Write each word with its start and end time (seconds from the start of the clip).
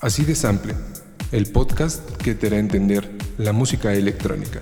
Así 0.00 0.24
de 0.24 0.34
Sample, 0.34 0.74
el 1.32 1.50
podcast 1.50 2.02
que 2.18 2.34
te 2.34 2.48
hará 2.48 2.58
entender 2.58 3.10
la 3.38 3.52
música 3.52 3.94
electrónica. 3.94 4.60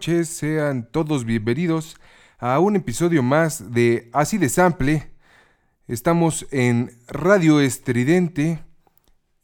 Noches, 0.00 0.30
sean 0.30 0.88
todos 0.90 1.26
bienvenidos 1.26 1.94
a 2.38 2.58
un 2.58 2.74
episodio 2.74 3.22
más 3.22 3.70
de 3.74 4.08
Así 4.14 4.38
de 4.38 4.48
Sample. 4.48 5.12
Estamos 5.88 6.46
en 6.52 6.90
Radio 7.06 7.60
Estridente 7.60 8.64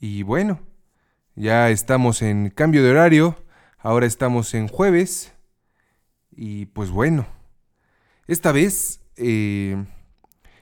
y 0.00 0.22
bueno, 0.22 0.60
ya 1.34 1.68
estamos 1.68 2.22
en 2.22 2.48
cambio 2.48 2.82
de 2.82 2.90
horario, 2.92 3.36
ahora 3.76 4.06
estamos 4.06 4.54
en 4.54 4.66
jueves 4.68 5.34
y 6.30 6.64
pues 6.64 6.88
bueno, 6.88 7.26
esta 8.26 8.50
vez 8.50 9.02
eh, 9.16 9.84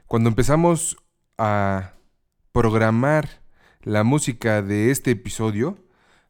cuando 0.09 0.29
empezamos 0.29 0.97
a 1.39 1.93
programar 2.51 3.29
la 3.83 4.03
música 4.03 4.61
de 4.61 4.91
este 4.91 5.13
episodio, 5.13 5.79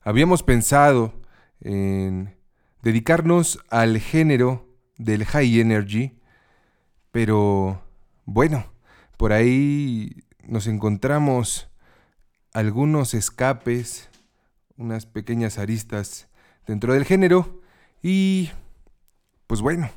habíamos 0.02 0.42
pensado 0.42 1.14
en 1.62 2.43
dedicarnos 2.84 3.64
al 3.70 3.98
género 3.98 4.68
del 4.98 5.24
high 5.24 5.58
energy, 5.58 6.20
pero 7.10 7.82
bueno, 8.26 8.66
por 9.16 9.32
ahí 9.32 10.24
nos 10.46 10.66
encontramos 10.66 11.70
algunos 12.52 13.14
escapes, 13.14 14.10
unas 14.76 15.06
pequeñas 15.06 15.56
aristas 15.58 16.28
dentro 16.66 16.92
del 16.92 17.06
género 17.06 17.62
y 18.02 18.50
pues 19.46 19.62
bueno, 19.62 19.90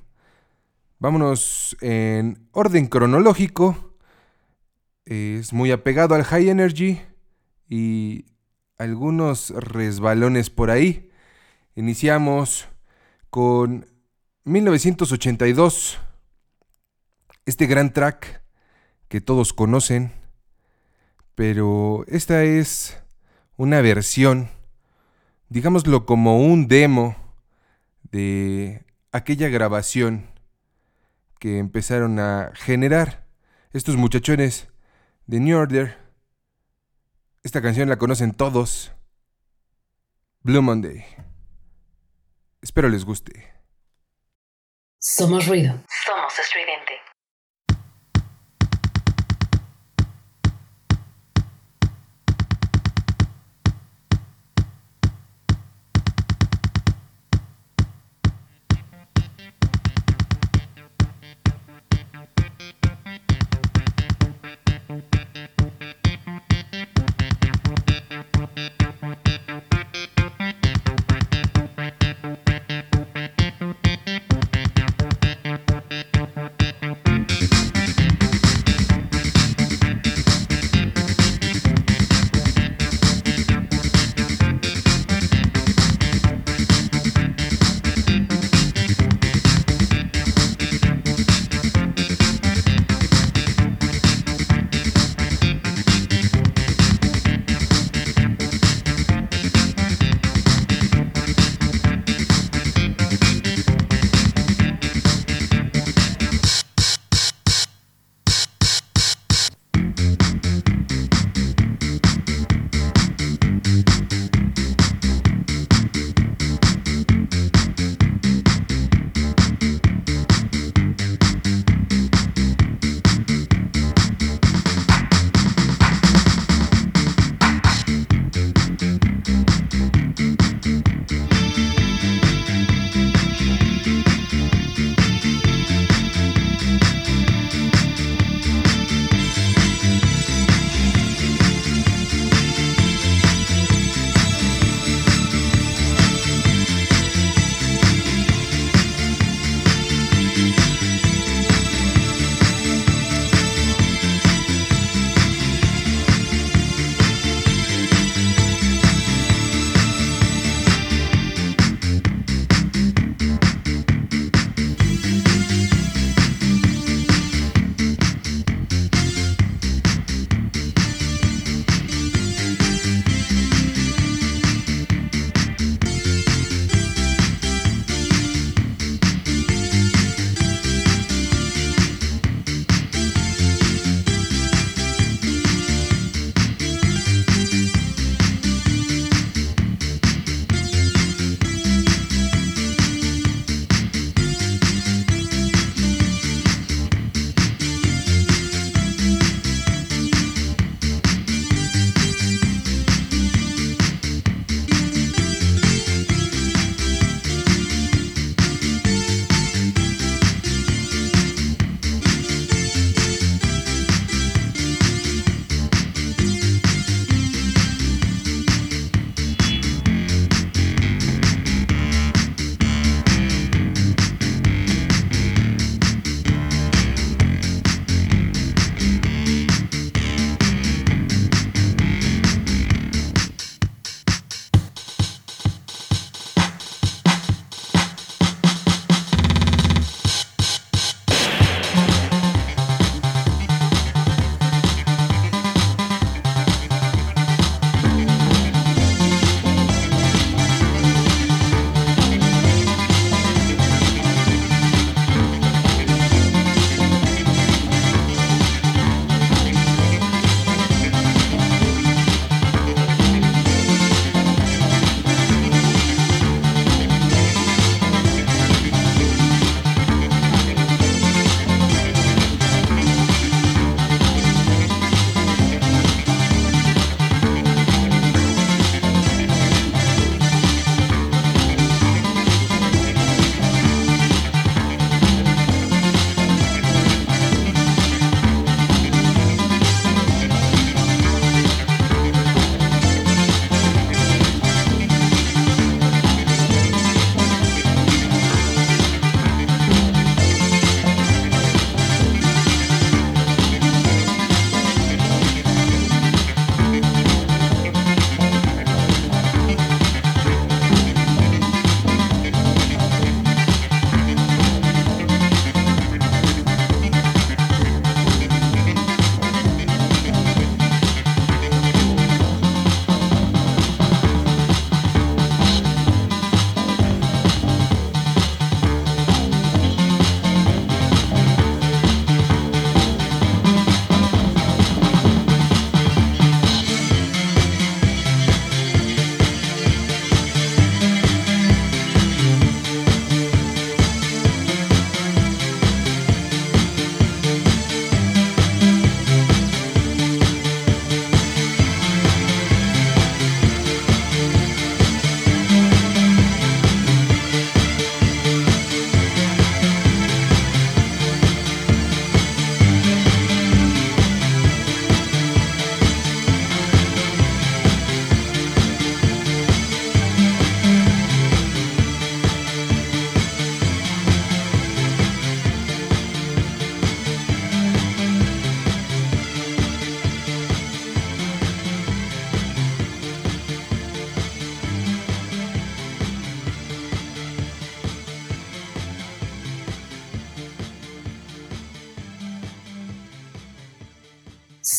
vámonos 0.98 1.76
en 1.82 2.48
orden 2.54 2.88
cronológico. 2.88 3.98
Es 5.04 5.52
muy 5.52 5.72
apegado 5.72 6.16
al 6.16 6.24
high 6.24 6.48
energy 6.48 7.02
y 7.68 8.28
algunos 8.78 9.50
resbalones 9.50 10.50
por 10.50 10.72
ahí. 10.72 11.12
Iniciamos 11.76 12.68
con 13.30 13.88
1982, 14.44 16.00
este 17.46 17.68
gran 17.68 17.94
track 17.94 18.42
que 19.08 19.22
todos 19.22 19.54
conocen, 19.54 20.12
pero 21.36 22.04
esta 22.08 22.44
es 22.44 22.98
una 23.58 23.82
versión, 23.82 24.50
digámoslo 25.50 26.06
como 26.06 26.40
un 26.40 26.68
demo 26.68 27.16
de 28.12 28.86
aquella 29.12 29.50
grabación 29.50 30.30
que 31.40 31.60
empezaron 31.60 32.20
a 32.20 32.52
generar 32.56 33.28
estos 33.72 33.96
muchachones 33.96 34.68
de 35.26 35.40
New 35.40 35.58
Order. 35.58 35.98
Esta 37.44 37.62
canción 37.62 37.90
la 37.90 37.98
conocen 37.98 38.34
todos. 38.34 38.92
Blue 40.42 40.62
Monday. 40.62 41.06
Espero 42.68 42.90
les 42.90 43.06
guste. 43.06 43.32
Somos 45.00 45.48
ruido. 45.48 45.72
Somos 46.06 46.38
estridente. 46.38 47.00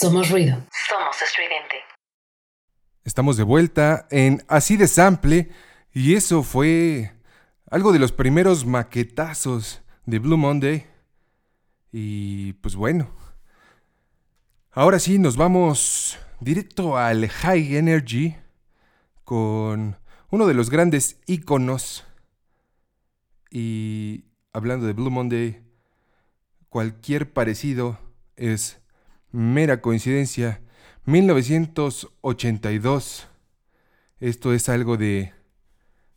Somos 0.08 0.30
ruido. 0.30 0.56
Somos 0.88 1.20
estridente. 1.20 1.76
Estamos 3.04 3.36
de 3.36 3.42
vuelta 3.42 4.08
en 4.10 4.42
Así 4.48 4.78
de 4.78 4.88
Sample 4.88 5.50
y 5.92 6.14
eso 6.14 6.42
fue 6.42 7.12
algo 7.70 7.92
de 7.92 7.98
los 7.98 8.10
primeros 8.12 8.64
maquetazos 8.64 9.82
de 10.06 10.18
Blue 10.18 10.38
Monday. 10.38 10.86
Y 11.92 12.54
pues 12.54 12.74
bueno. 12.74 13.10
Ahora 14.72 14.98
sí, 14.98 15.18
nos 15.18 15.36
vamos 15.36 16.18
directo 16.40 16.96
al 16.96 17.28
High 17.28 17.76
Energy 17.76 18.34
con 19.24 19.98
uno 20.30 20.46
de 20.46 20.54
los 20.54 20.70
grandes 20.70 21.20
íconos. 21.26 22.06
Y 23.50 24.24
hablando 24.54 24.86
de 24.86 24.94
Blue 24.94 25.10
Monday, 25.10 25.62
cualquier 26.70 27.30
parecido 27.30 27.98
es 28.36 28.77
mera 29.30 29.80
coincidencia, 29.80 30.60
1982. 31.04 33.28
Esto 34.20 34.52
es 34.52 34.68
algo 34.68 34.96
de 34.96 35.32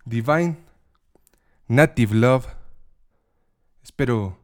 Divine 0.05 0.57
Native 1.67 2.15
Love. 2.15 2.47
Espero 3.83 4.39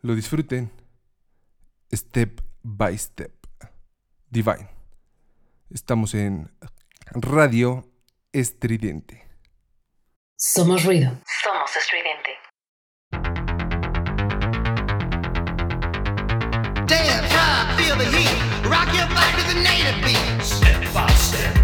lo 0.00 0.14
disfruten. 0.14 0.70
Step 1.92 2.40
by 2.62 2.96
step. 2.96 3.32
Divine. 4.30 4.68
Estamos 5.70 6.14
en 6.14 6.52
Radio 7.10 7.90
Estridente. 8.32 9.28
Somos 10.36 10.84
ruido. 10.84 11.18
Somos 11.42 11.76
estridente. 11.76 12.30
Damn. 16.86 17.33
feel 17.98 18.10
the 18.10 18.18
heat. 18.18 18.68
Rock 18.68 18.92
your 18.94 19.06
body 19.08 19.42
to 19.42 19.54
the 19.54 19.60
native 19.62 20.04
beat. 20.04 20.42
Step 20.42 20.92
by 20.92 21.06
step. 21.12 21.63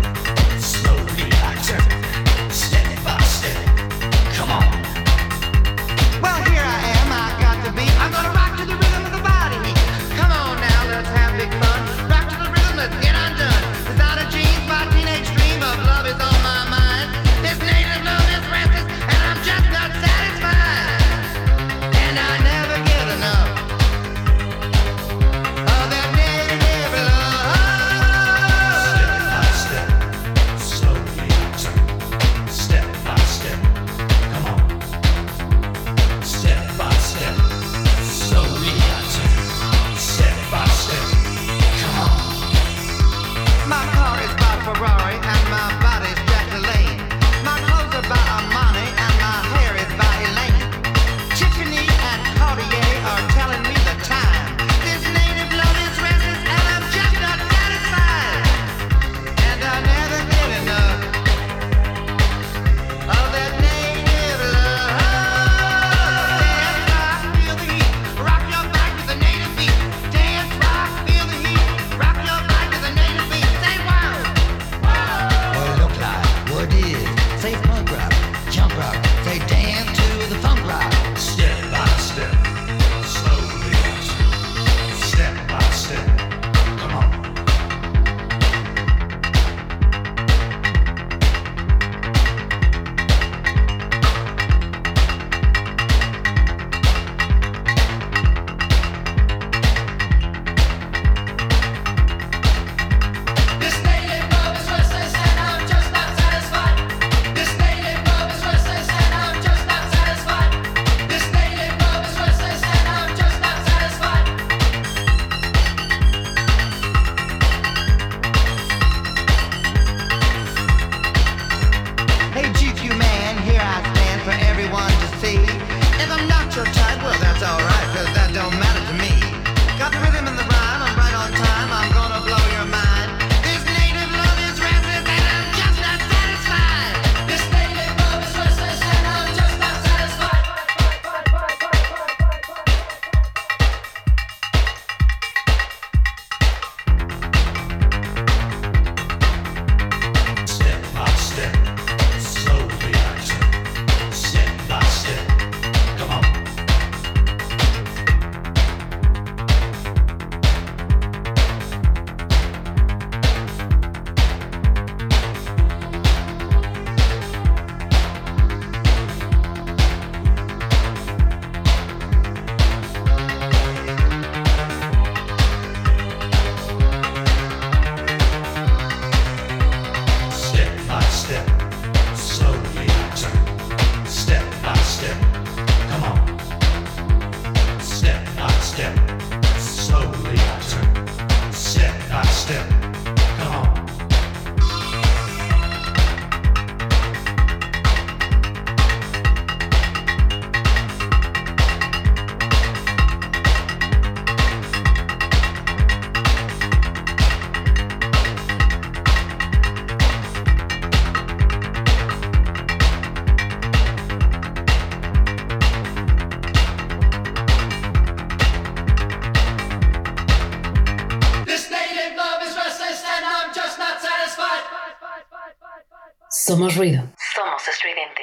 Somos 227.35 227.67
estridente. 227.69 228.23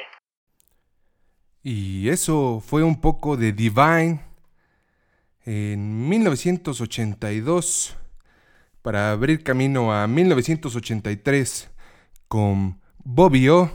Y 1.64 2.10
eso 2.10 2.62
fue 2.66 2.84
un 2.84 3.02
poco 3.02 3.36
de 3.36 3.52
Divine 3.52 4.22
en 5.46 6.08
1982 6.08 7.98
para 8.82 9.12
abrir 9.12 9.44
camino 9.44 9.92
a 9.94 10.08
1983 10.08 11.70
con 12.28 12.80
Bobby 13.04 13.50
O 13.50 13.72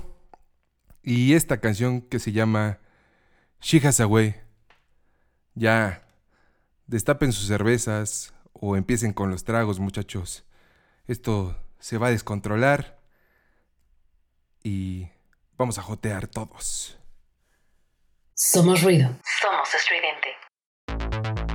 y 1.03 1.35
esta 1.35 1.61
canción 1.61 2.01
que 2.01 2.19
se 2.19 2.33
llama 2.33 2.79
She 3.61 3.87
Has 3.87 4.01
Away. 4.01 4.37
Ya 5.55 6.03
destapen 6.87 7.33
sus 7.33 7.49
cervezas 7.49 8.33
o 8.53 8.77
empiecen 8.77 9.13
con 9.13 9.31
los 9.31 9.45
tragos, 9.45 9.81
muchachos. 9.81 10.45
Esto 11.07 11.59
se 11.79 11.99
va 11.99 12.07
a 12.07 12.11
descontrolar 12.13 13.02
y 14.63 15.09
vamos 15.57 15.79
a 15.79 15.83
jotear 15.83 16.27
todos. 16.27 16.99
Somos 18.35 18.83
ruido. 18.83 19.17
Somos 19.41 19.69
estridente. 19.75 21.52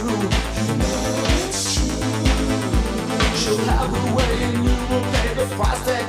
She'll 0.00 0.08
have 3.66 3.90
her 3.90 4.14
way 4.16 4.44
and 4.44 4.64
you 4.64 4.70
will 4.88 5.04
pay 5.12 5.34
the 5.34 5.44
price. 5.56 5.99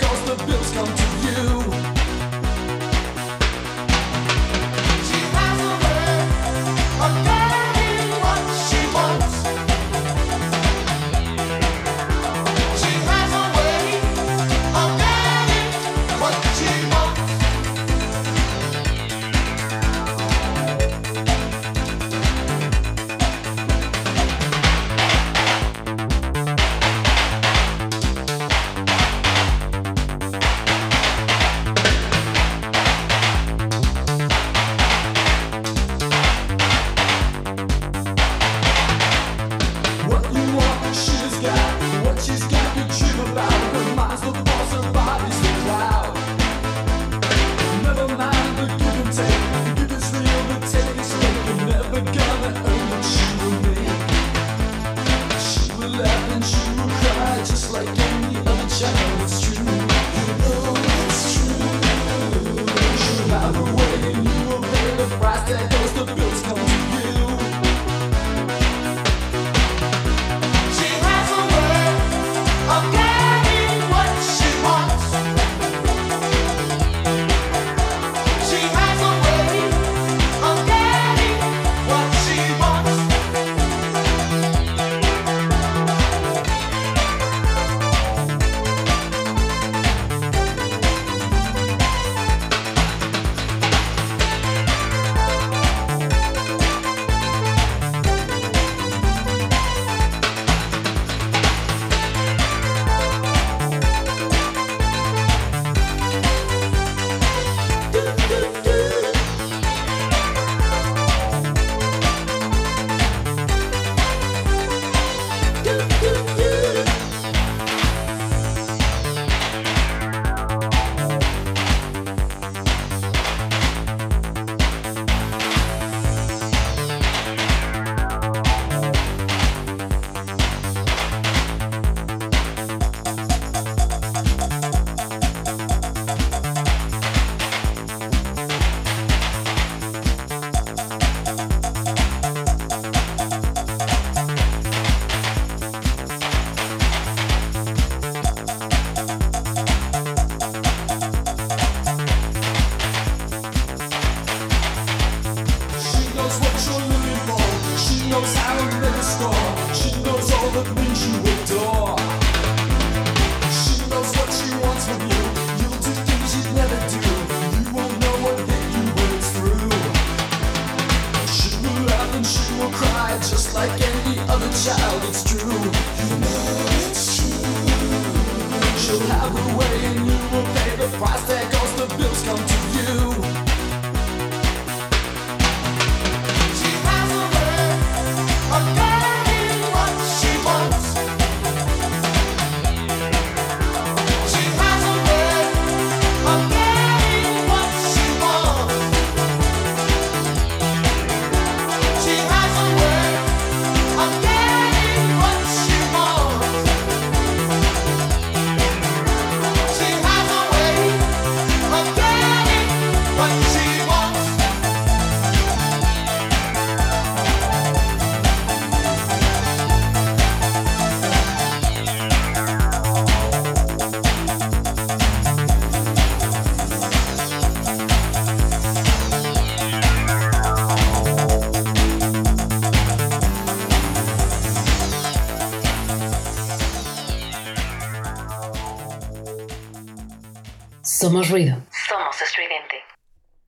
Somos 241.02 241.30
ruido. 241.32 241.58
Somos 241.90 242.22
estridente. 242.22 242.76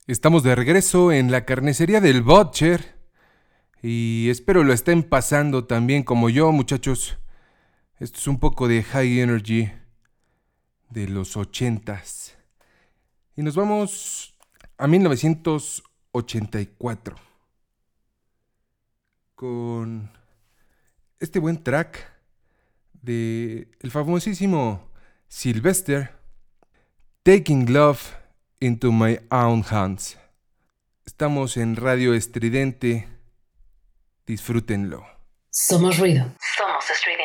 Estamos 0.07 0.41
de 0.41 0.55
regreso 0.55 1.11
en 1.11 1.31
la 1.31 1.45
carnicería 1.45 2.01
del 2.01 2.23
Butcher. 2.23 2.97
Y 3.83 4.27
espero 4.31 4.63
lo 4.63 4.73
estén 4.73 5.03
pasando 5.03 5.65
también 5.65 6.01
como 6.01 6.31
yo, 6.31 6.51
muchachos. 6.51 7.19
Esto 7.99 8.17
es 8.17 8.25
un 8.25 8.39
poco 8.39 8.67
de 8.67 8.81
high 8.81 9.19
energy 9.19 9.71
de 10.89 11.07
los 11.07 11.37
ochentas. 11.37 12.35
Y 13.35 13.43
nos 13.43 13.55
vamos 13.55 14.33
a 14.79 14.87
1984. 14.87 17.15
Con 19.35 20.11
este 21.19 21.37
buen 21.37 21.61
track 21.61 22.11
de 22.93 23.69
el 23.79 23.91
famosísimo 23.91 24.89
Sylvester. 25.27 26.22
Taking 27.25 27.71
Love 27.71 28.17
into 28.59 28.91
My 28.91 29.17
Own 29.31 29.63
Hands. 29.71 30.17
Estamos 31.05 31.55
en 31.55 31.77
Radio 31.77 32.13
Estridente. 32.13 33.07
Disfrútenlo. 34.25 35.05
Somos 35.49 35.99
ruido. 35.99 36.25
Somos 36.57 36.83
estridente. 36.89 37.22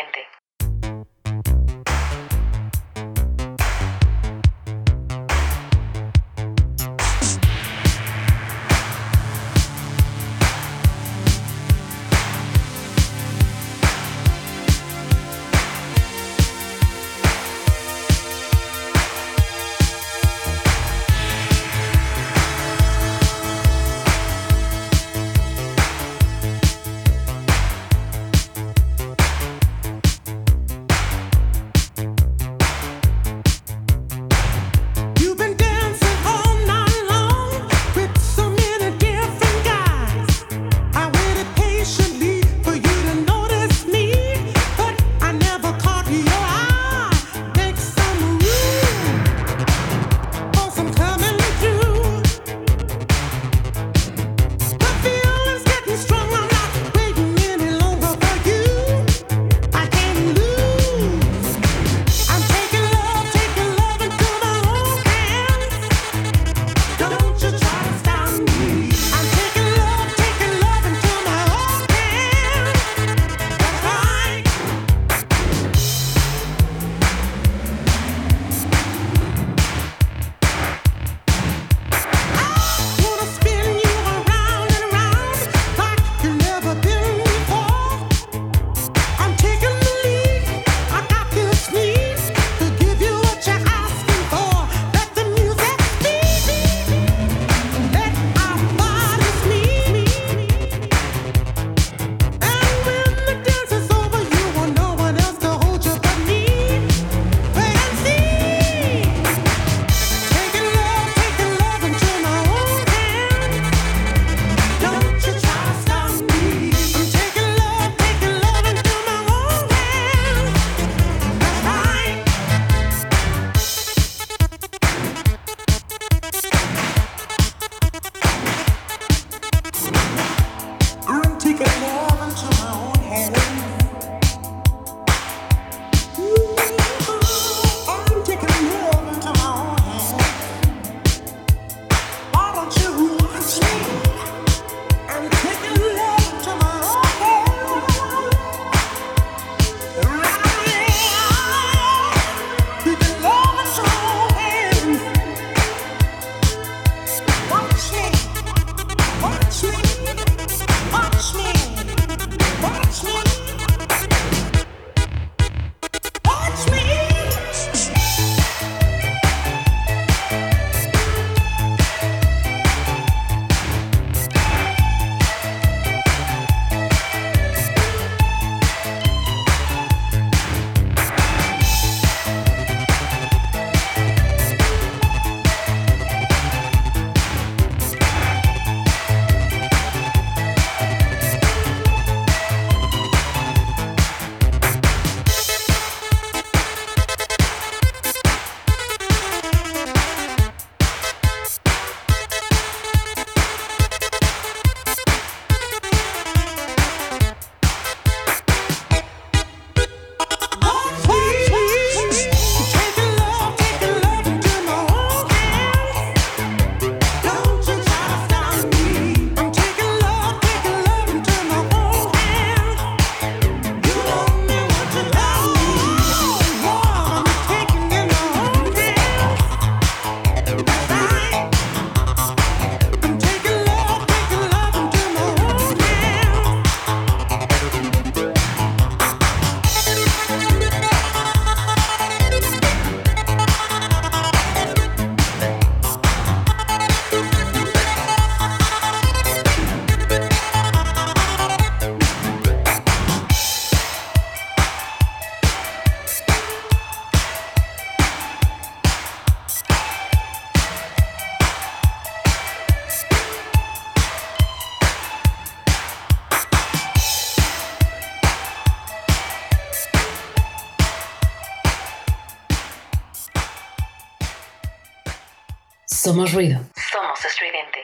Somos 276.19 276.33
ruido. 276.33 276.59
Somos 276.91 277.25
estridente. 277.25 277.79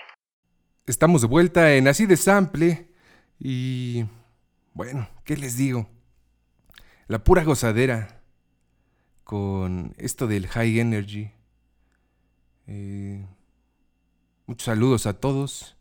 Estamos 0.86 1.20
de 1.20 1.28
vuelta 1.28 1.72
en 1.74 1.86
Así 1.86 2.04
de 2.04 2.16
Sample 2.16 2.90
y 3.38 4.06
bueno, 4.72 5.08
¿qué 5.22 5.36
les 5.36 5.56
digo? 5.56 5.88
La 7.06 7.22
pura 7.22 7.44
gozadera 7.44 8.22
con 9.22 9.94
esto 9.98 10.26
del 10.26 10.48
high 10.48 10.80
energy. 10.80 11.30
Eh, 12.66 13.24
muchos 14.46 14.64
saludos 14.64 15.06
a 15.06 15.12
todos. 15.12 15.76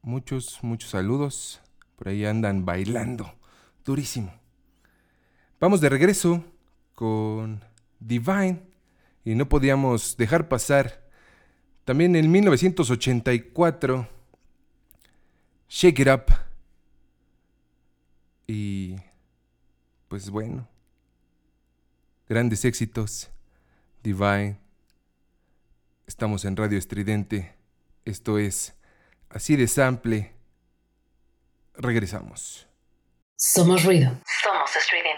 Muchos, 0.00 0.58
muchos 0.62 0.90
saludos. 0.90 1.60
Por 1.94 2.08
ahí 2.08 2.24
andan 2.24 2.64
bailando. 2.64 3.32
Durísimo. 3.84 4.34
Vamos 5.60 5.80
de 5.80 5.88
regreso 5.88 6.44
con 6.96 7.64
Divine. 8.00 8.60
Y 9.24 9.36
no 9.36 9.48
podíamos 9.48 10.16
dejar 10.16 10.48
pasar. 10.48 11.01
También 11.84 12.14
en 12.16 12.30
1984. 12.30 14.08
Shake 15.68 15.98
It 15.98 16.08
Up. 16.08 16.34
Y 18.46 18.96
pues 20.08 20.30
bueno. 20.30 20.68
Grandes 22.28 22.64
éxitos. 22.64 23.30
Divine. 24.02 24.58
Estamos 26.06 26.44
en 26.44 26.56
Radio 26.56 26.78
Estridente. 26.78 27.54
Esto 28.04 28.38
es 28.38 28.74
así 29.28 29.56
de 29.56 29.66
sample. 29.66 30.32
Regresamos. 31.74 32.66
Somos 33.36 33.84
ruido. 33.84 34.20
Somos 34.42 34.76
estridente. 34.76 35.11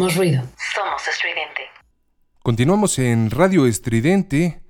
Somos 0.00 0.16
ruido. 0.16 0.42
Somos 0.74 1.06
estridente. 1.06 1.60
Continuamos 2.42 2.98
en 2.98 3.30
Radio 3.30 3.66
Estridente 3.66 4.62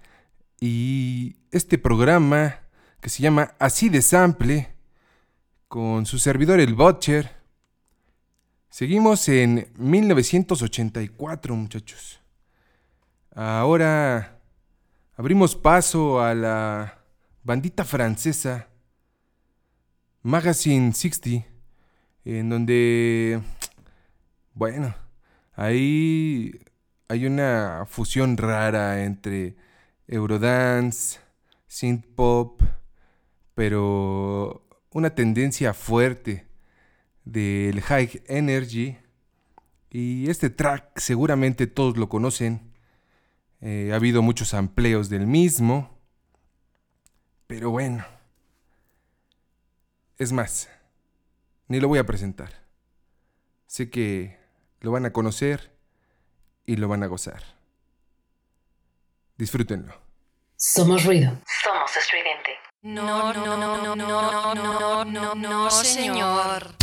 y 0.59 1.37
este 1.53 1.79
programa 1.79 2.63
que 3.01 3.11
se 3.11 3.23
llama 3.23 3.55
Así 3.61 3.89
de 3.91 4.03
Sample 4.03 4.75
con 5.69 6.05
su 6.05 6.19
servidor 6.19 6.59
el 6.59 6.75
Butcher. 6.75 7.31
Seguimos 8.71 9.29
en 9.29 9.73
1984 9.77 11.55
muchachos. 11.55 12.21
Ahora 13.33 14.41
abrimos 15.17 15.55
paso 15.55 16.21
a 16.21 16.35
la 16.35 16.99
bandita 17.45 17.85
francesa 17.85 18.67
Magazine 20.23 20.93
60 20.93 21.47
en 22.25 22.49
donde 22.51 23.41
bueno, 24.55 24.93
ahí 25.61 26.59
hay 27.09 27.27
una 27.27 27.85
fusión 27.87 28.39
rara 28.39 29.05
entre 29.05 29.57
Eurodance, 30.07 31.21
synth 31.67 32.07
pop, 32.15 32.63
pero 33.55 34.67
una 34.91 35.15
tendencia 35.15 35.75
fuerte 35.75 36.47
del 37.25 37.83
high 37.83 38.23
energy. 38.27 38.97
Y 39.91 40.31
este 40.31 40.49
track 40.49 40.99
seguramente 40.99 41.67
todos 41.67 41.99
lo 41.99 42.09
conocen. 42.09 42.73
Eh, 43.61 43.91
ha 43.93 43.97
habido 43.97 44.23
muchos 44.23 44.55
amplios 44.55 45.11
del 45.11 45.27
mismo. 45.27 45.99
Pero 47.47 47.71
bueno. 47.71 48.05
Es 50.17 50.33
más, 50.33 50.69
ni 51.69 51.81
lo 51.81 51.89
voy 51.89 51.99
a 51.99 52.07
presentar. 52.07 52.51
Sé 53.67 53.91
que 53.91 54.40
lo 54.81 54.91
van 54.91 55.07
a 55.07 55.13
conocer 55.13 55.73
y 56.67 56.77
lo 56.77 56.89
van 56.89 57.03
a 57.03 57.07
gozar. 57.07 57.43
Disfrútenlo. 59.37 59.95
Somos 60.57 61.05
ruido. 61.05 61.33
Somos 61.63 61.97
estridente. 61.97 62.51
No, 62.83 63.33
no, 63.33 63.57
no, 63.57 63.77
no, 63.79 63.97
no, 63.97 64.55
no, 64.55 65.05
no, 65.05 65.35
no, 65.35 65.71
señor. 65.71 66.75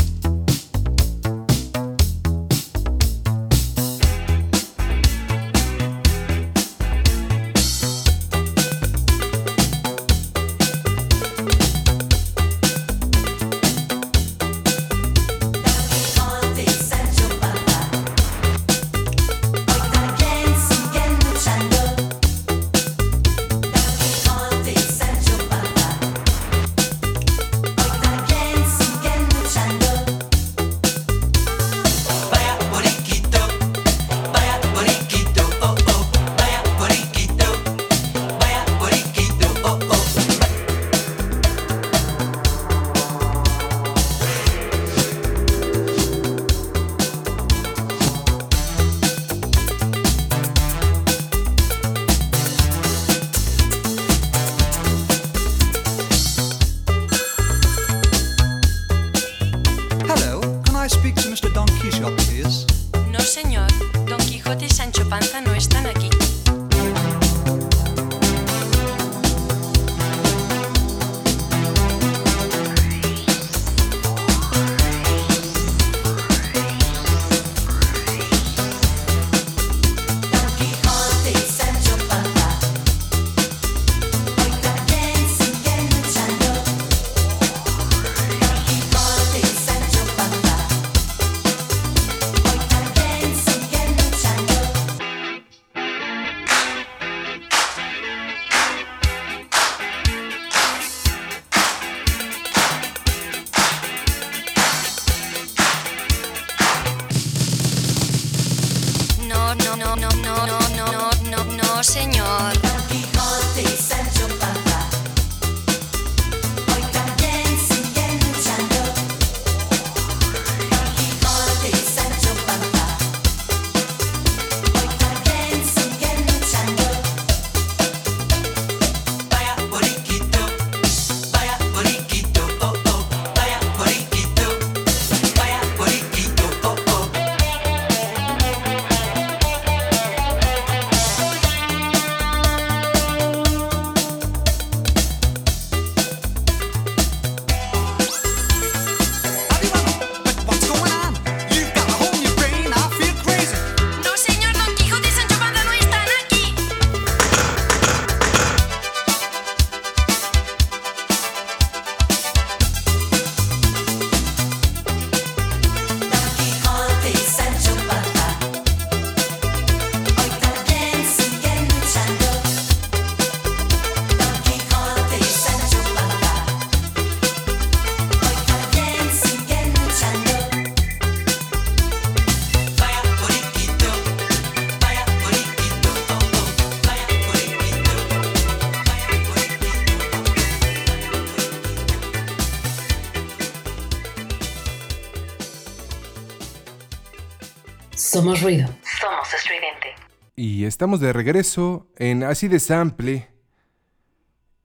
Somos 198.08 198.42
ruido. 198.42 198.68
Somos 199.02 199.34
estridente. 199.34 199.90
Y 200.34 200.64
estamos 200.64 201.02
de 201.02 201.12
regreso 201.12 201.92
en 201.98 202.24
Así 202.24 202.48
de 202.48 202.62
Sample. 202.62 203.28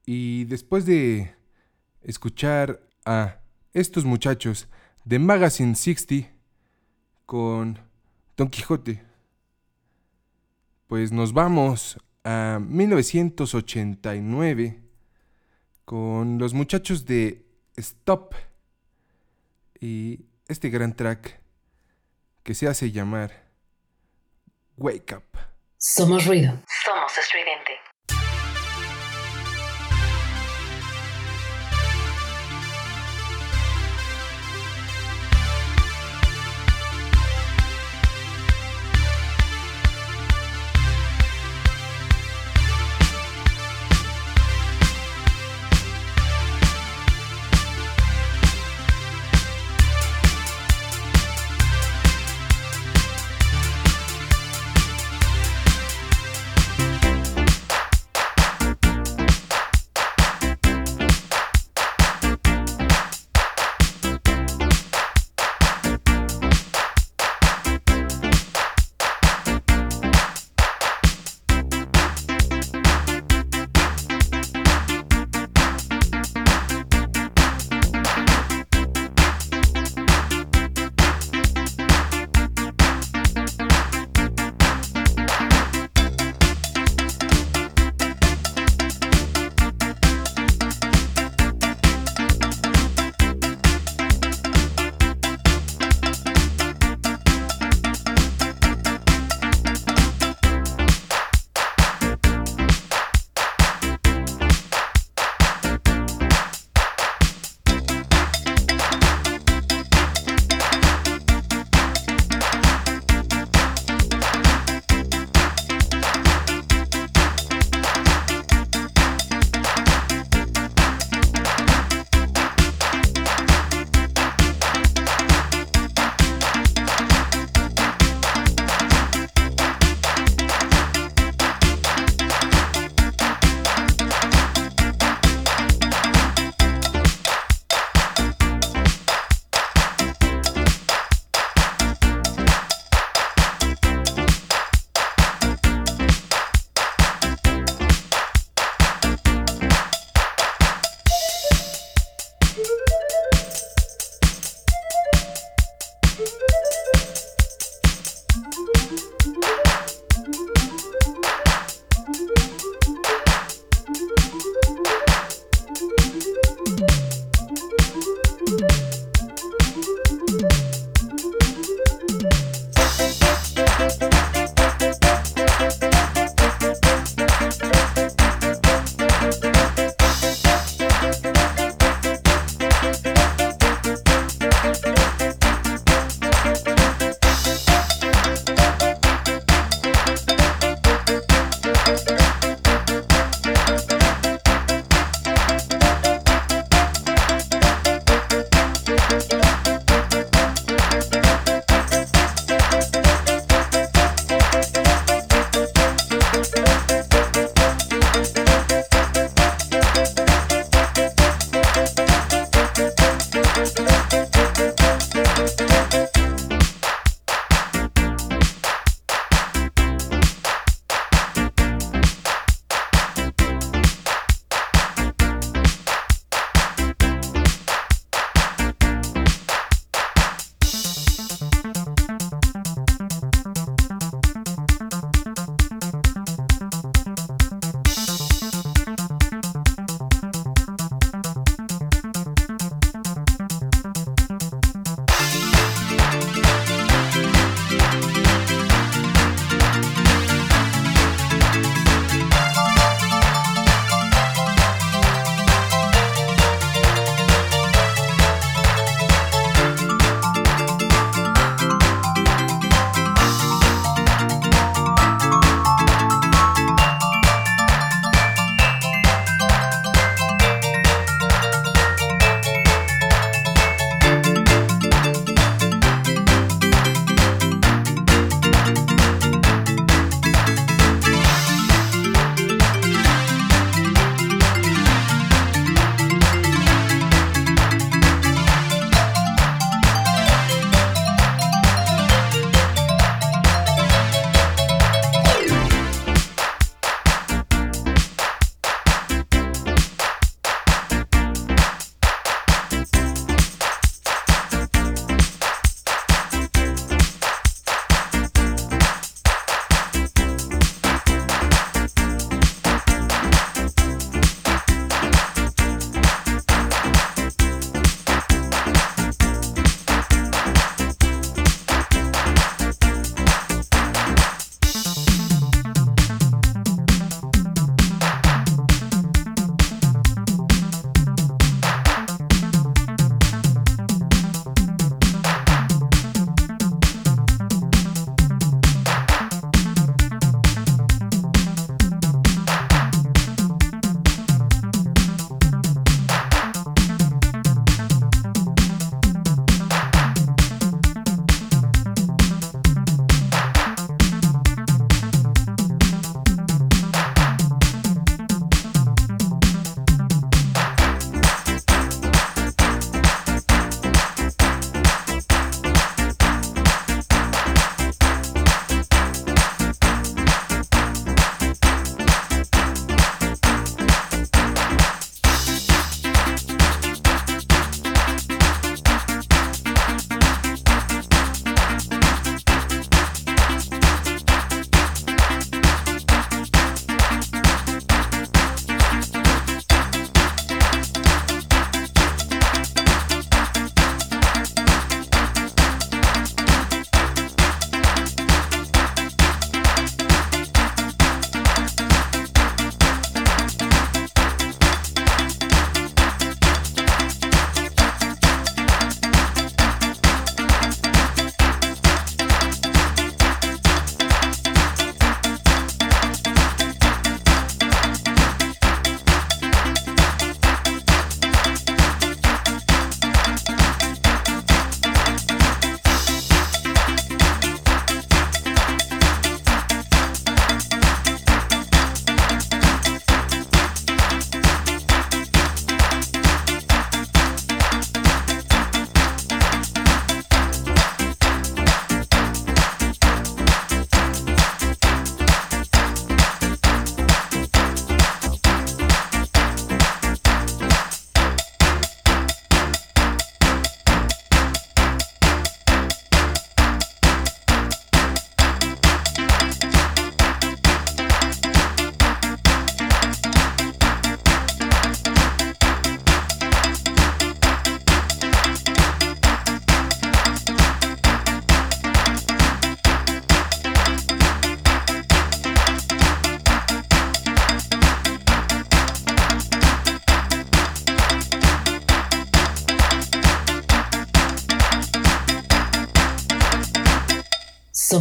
Y 0.05 0.45
después 0.45 0.85
de 0.85 1.35
escuchar 2.01 2.87
a 3.03 3.41
estos 3.73 4.05
muchachos 4.05 4.69
de 5.03 5.19
Magazine 5.19 5.75
60 5.75 6.29
con 7.25 7.79
Don 8.37 8.47
Quijote, 8.47 9.03
pues 10.87 11.11
nos 11.11 11.33
vamos 11.33 11.97
a 12.23 12.59
1989 12.61 14.81
con 15.83 16.37
los 16.37 16.53
muchachos 16.53 17.05
de 17.05 17.45
Stop 17.75 18.35
y 19.81 20.27
este 20.47 20.69
gran 20.69 20.95
track 20.95 21.42
que 22.43 22.53
se 22.53 22.67
hace 22.67 22.91
llamar 22.91 23.31
Wake 24.77 25.15
Up. 25.15 25.23
Somos 25.77 26.25
ruido. 26.25 26.59
Somos 26.85 27.17
estridente. 27.17 27.72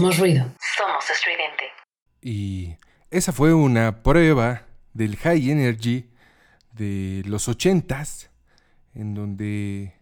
Somos 0.03 0.19
ruido. 0.19 0.53
Somos 0.77 1.09
estridente. 1.11 1.65
Y 2.21 2.75
esa 3.13 3.31
fue 3.31 3.55
una 3.55 4.03
prueba 4.03 4.67
del 4.93 5.17
High 5.17 5.49
Energy 5.49 6.11
de 6.73 7.23
los 7.25 7.47
ochentas, 7.47 8.29
en 8.95 9.15
donde 9.15 9.95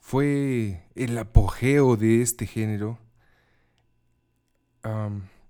fue 0.00 0.84
el 0.94 1.16
apogeo 1.16 1.96
de 1.96 2.20
este 2.20 2.46
género. 2.46 2.98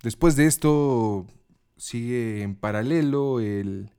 Después 0.00 0.36
de 0.36 0.46
esto 0.46 1.26
sigue 1.76 2.42
en 2.42 2.54
paralelo 2.54 3.40
el 3.40 3.90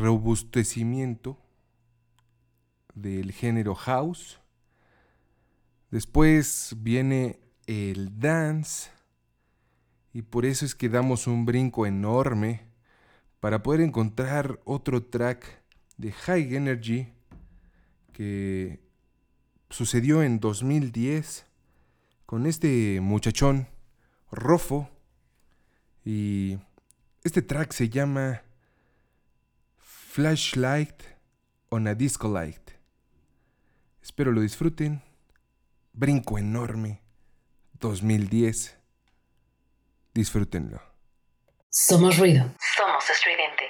robustecimiento 0.00 1.38
del 2.94 3.30
género 3.30 3.76
house. 3.76 4.40
Después 5.94 6.74
viene 6.78 7.38
el 7.68 8.18
dance. 8.18 8.90
Y 10.12 10.22
por 10.22 10.44
eso 10.44 10.64
es 10.64 10.74
que 10.74 10.88
damos 10.88 11.28
un 11.28 11.46
brinco 11.46 11.86
enorme 11.86 12.66
para 13.38 13.62
poder 13.62 13.80
encontrar 13.80 14.58
otro 14.64 15.04
track 15.04 15.62
de 15.96 16.10
High 16.10 16.56
Energy 16.56 17.12
que 18.12 18.80
sucedió 19.70 20.24
en 20.24 20.40
2010 20.40 21.46
con 22.26 22.46
este 22.46 23.00
muchachón 23.00 23.68
Rofo. 24.32 24.90
Y 26.04 26.58
este 27.22 27.40
track 27.40 27.70
se 27.70 27.88
llama 27.88 28.42
Flashlight 29.76 31.04
on 31.68 31.86
a 31.86 31.94
Disco 31.94 32.26
Light. 32.32 32.72
Espero 34.02 34.32
lo 34.32 34.40
disfruten. 34.40 35.13
Brinco 35.96 36.38
enorme. 36.38 37.00
2010. 37.74 38.76
Disfrútenlo. 40.12 40.82
Somos 41.70 42.18
ruido. 42.18 42.52
Somos 42.76 43.08
estridente. 43.08 43.64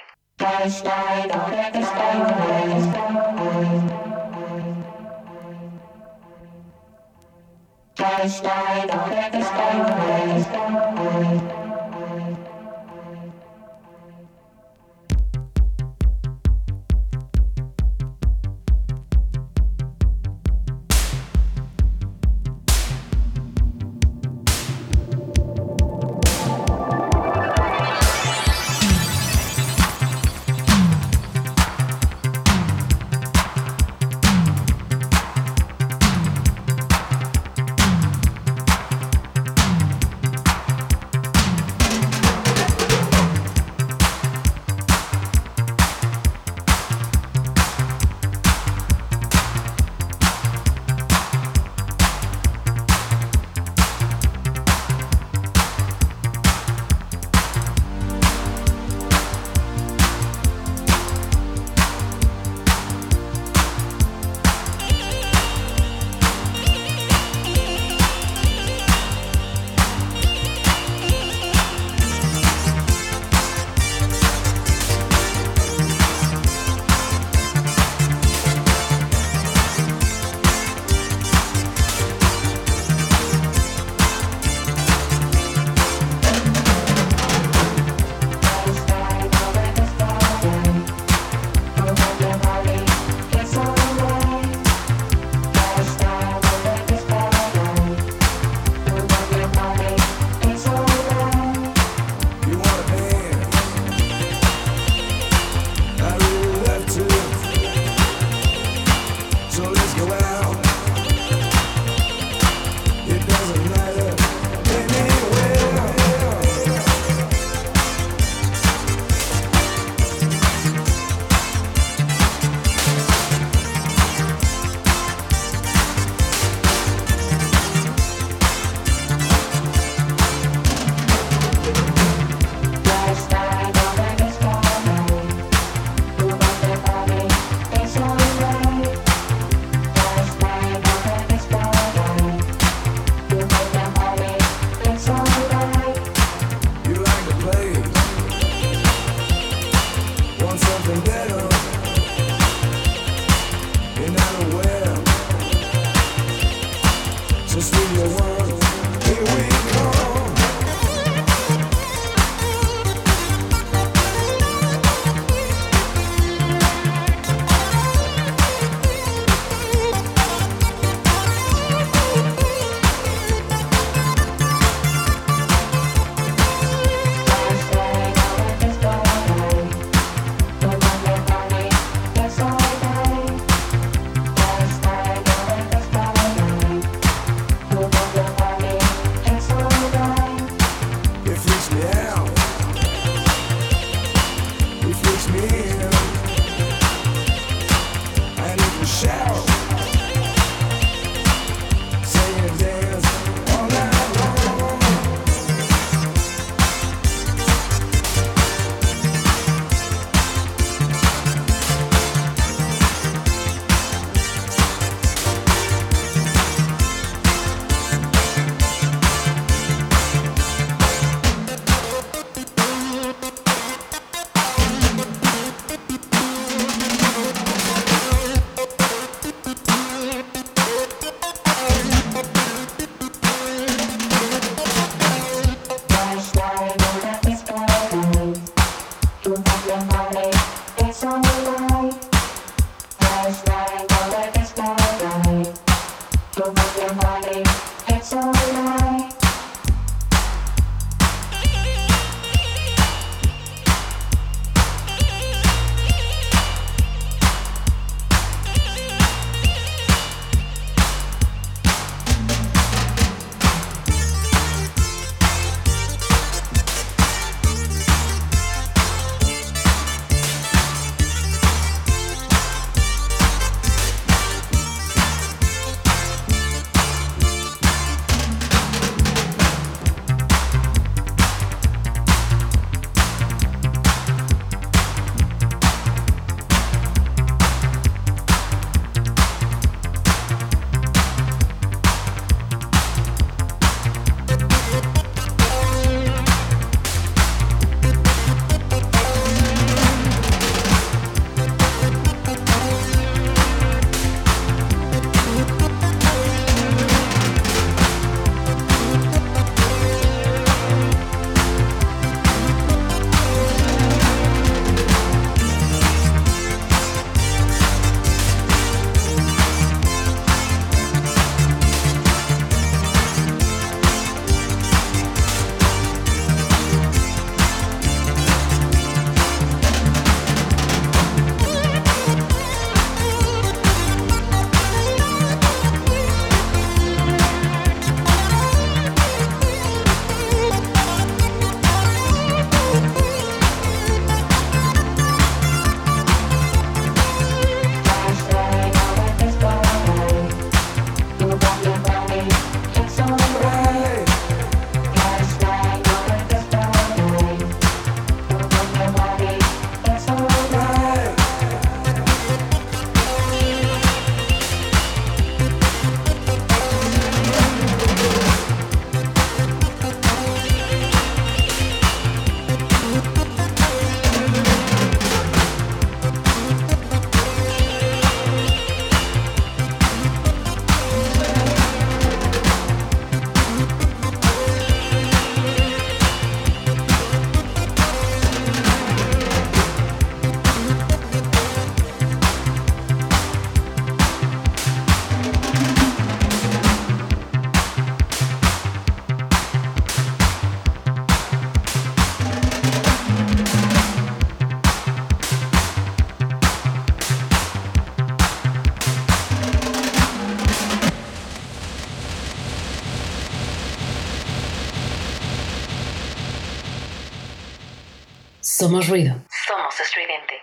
Somos 418.65 418.89
ruido. 418.89 419.21
Somos 419.47 419.79
estridente. 419.79 420.33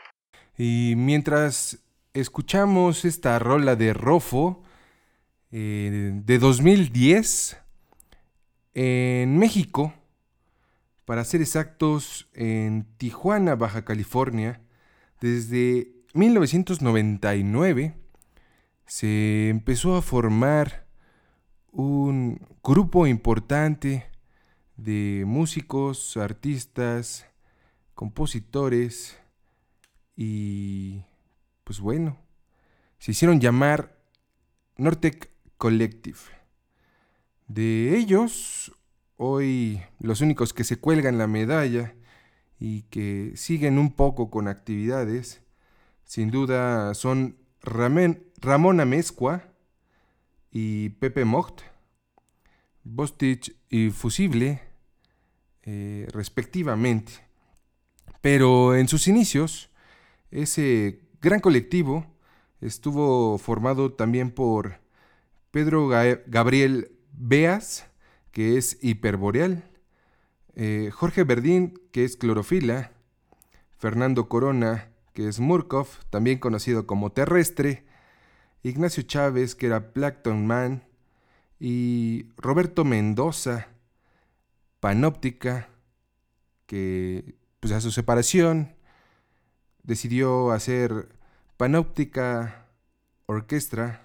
Y 0.56 0.94
mientras 0.96 1.80
escuchamos 2.14 3.04
esta 3.04 3.36
rola 3.40 3.74
de 3.74 3.92
Rofo 3.92 4.62
eh, 5.50 6.12
de 6.14 6.38
2010 6.38 7.56
en 8.74 9.38
México, 9.38 9.92
para 11.04 11.24
ser 11.24 11.40
exactos, 11.40 12.28
en 12.32 12.86
Tijuana, 12.96 13.56
Baja 13.56 13.84
California, 13.84 14.60
desde 15.20 15.88
1999 16.14 17.96
se 18.86 19.48
empezó 19.48 19.96
a 19.96 20.02
formar 20.02 20.86
un 21.72 22.46
grupo 22.62 23.08
importante 23.08 24.06
de 24.76 25.24
músicos, 25.26 26.16
artistas, 26.16 27.26
compositores 27.94 29.18
y 30.16 31.02
pues 31.64 31.80
bueno, 31.80 32.18
se 32.98 33.12
hicieron 33.12 33.40
llamar 33.40 33.98
Nortec 34.76 35.30
Collective. 35.56 36.18
De 37.48 37.96
ellos, 37.96 38.72
hoy 39.16 39.82
los 39.98 40.20
únicos 40.20 40.52
que 40.52 40.64
se 40.64 40.76
cuelgan 40.76 41.18
la 41.18 41.26
medalla 41.26 41.94
y 42.58 42.82
que 42.82 43.32
siguen 43.36 43.78
un 43.78 43.92
poco 43.92 44.30
con 44.30 44.48
actividades, 44.48 45.42
sin 46.04 46.30
duda 46.30 46.94
son 46.94 47.36
Ramón 47.60 48.80
Amezcua 48.80 49.48
y 50.50 50.90
Pepe 50.90 51.24
Mocht, 51.24 51.62
Bostich 52.84 53.56
y 53.68 53.90
Fusible, 53.90 54.62
eh, 55.62 56.06
respectivamente. 56.12 57.31
Pero 58.22 58.74
en 58.74 58.88
sus 58.88 59.08
inicios, 59.08 59.68
ese 60.30 61.00
gran 61.20 61.40
colectivo 61.40 62.06
estuvo 62.60 63.36
formado 63.36 63.92
también 63.92 64.30
por 64.30 64.80
Pedro 65.50 65.88
Ga- 65.88 66.22
Gabriel 66.26 66.92
Beas, 67.12 67.86
que 68.30 68.56
es 68.56 68.78
hiperboreal, 68.80 69.64
eh, 70.54 70.90
Jorge 70.92 71.24
Verdín, 71.24 71.74
que 71.92 72.04
es 72.04 72.16
clorofila, 72.16 72.92
Fernando 73.78 74.28
Corona, 74.28 74.88
que 75.12 75.28
es 75.28 75.40
Murkov, 75.40 75.88
también 76.08 76.38
conocido 76.38 76.86
como 76.86 77.10
terrestre, 77.10 77.84
Ignacio 78.62 79.02
Chávez, 79.02 79.54
que 79.54 79.66
era 79.66 79.92
Plankton 79.92 80.46
Man, 80.46 80.84
y 81.58 82.28
Roberto 82.36 82.84
Mendoza, 82.84 83.68
Panóptica, 84.80 85.68
que 86.66 87.34
pues 87.62 87.72
a 87.72 87.80
su 87.80 87.92
separación 87.92 88.74
decidió 89.84 90.50
hacer 90.50 91.10
Panóptica 91.56 92.66
Orquestra 93.26 94.02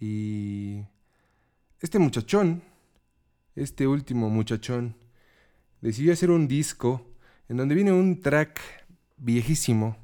y 0.00 0.82
este 1.78 2.00
muchachón, 2.00 2.64
este 3.54 3.86
último 3.86 4.30
muchachón, 4.30 4.96
decidió 5.80 6.12
hacer 6.12 6.32
un 6.32 6.48
disco 6.48 7.06
en 7.48 7.56
donde 7.56 7.76
viene 7.76 7.92
un 7.92 8.20
track 8.20 8.58
viejísimo, 9.16 9.96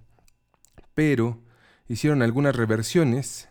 pero 0.95 1.43
hicieron 1.89 2.23
algunas 2.23 2.55
reversiones 2.55 3.49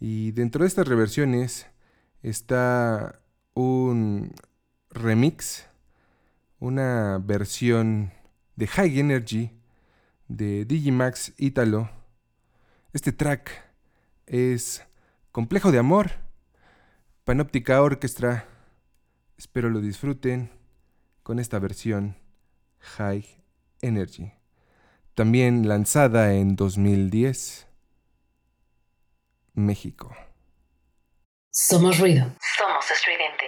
y 0.00 0.32
dentro 0.32 0.62
de 0.62 0.68
estas 0.68 0.88
reversiones 0.88 1.68
está 2.24 3.20
un 3.54 4.34
remix, 4.90 5.68
una 6.58 7.18
versión 7.22 8.12
de 8.56 8.66
High 8.66 8.98
Energy 8.98 9.50
de 10.28 10.64
Digimax 10.64 11.34
Italo. 11.36 11.90
Este 12.92 13.12
track 13.12 13.64
es 14.26 14.84
Complejo 15.32 15.70
de 15.70 15.78
Amor, 15.78 16.12
Panóptica 17.24 17.82
Orquestra. 17.82 18.46
Espero 19.36 19.68
lo 19.68 19.80
disfruten 19.80 20.50
con 21.22 21.38
esta 21.38 21.58
versión 21.58 22.16
High 22.78 23.26
Energy, 23.82 24.32
también 25.14 25.68
lanzada 25.68 26.34
en 26.34 26.56
2010, 26.56 27.66
México. 29.54 30.14
Somos 31.50 31.98
ruido. 31.98 32.32
Somos 32.58 32.90
estridente. 32.90 33.46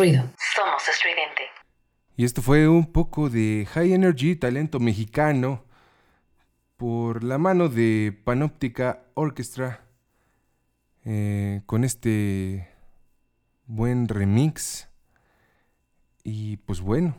Somos 0.00 0.88
estridente. 0.88 1.42
Y 2.16 2.24
esto 2.24 2.40
fue 2.40 2.66
un 2.66 2.90
poco 2.90 3.28
de 3.28 3.68
High 3.70 3.92
Energy 3.92 4.34
Talento 4.34 4.80
Mexicano 4.80 5.62
por 6.78 7.22
la 7.22 7.36
mano 7.36 7.68
de 7.68 8.18
Panóptica 8.24 9.02
Orchestra 9.12 9.84
eh, 11.04 11.60
con 11.66 11.84
este 11.84 12.66
buen 13.66 14.08
remix. 14.08 14.88
Y 16.24 16.56
pues 16.56 16.80
bueno, 16.80 17.18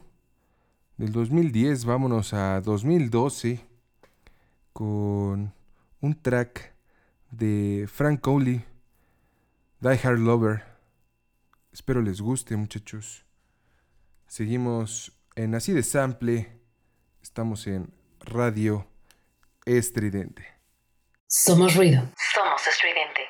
del 0.97 1.11
2010 1.11 1.85
vámonos 1.85 2.33
a 2.33 2.61
2012 2.61 3.59
con 4.73 5.53
un 5.99 6.19
track 6.19 6.73
de 7.29 7.87
Frank 7.87 8.21
Coley, 8.21 8.65
Die 9.81 9.99
Hard 10.03 10.17
Lover. 10.17 10.70
Espero 11.71 12.01
les 12.01 12.19
guste, 12.19 12.57
muchachos. 12.57 13.25
Seguimos 14.27 15.13
en 15.35 15.55
Así 15.55 15.71
de 15.71 15.83
Sample. 15.83 16.59
Estamos 17.21 17.65
en 17.65 17.93
Radio 18.19 18.87
Estridente. 19.65 20.45
Somos 21.27 21.75
ruido. 21.75 22.01
Somos 22.33 22.61
estridente. 22.67 23.21